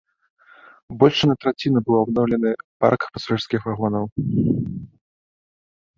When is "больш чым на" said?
1.01-1.35